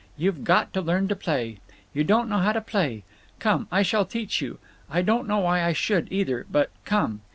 You've 0.17 0.43
got 0.43 0.73
to 0.73 0.81
learn 0.81 1.07
to 1.09 1.15
play. 1.15 1.59
You 1.93 2.03
don't 2.03 2.27
know 2.27 2.39
how 2.39 2.53
to 2.53 2.61
play. 2.61 3.03
Come. 3.37 3.67
I 3.71 3.83
shall 3.83 4.03
teach 4.03 4.41
you. 4.41 4.57
I 4.89 5.03
don't 5.03 5.27
know 5.27 5.37
why 5.41 5.63
I 5.63 5.73
should, 5.73 6.11
either. 6.11 6.47
But—come." 6.51 7.21